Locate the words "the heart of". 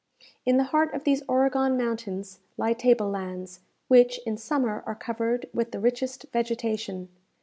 0.57-1.03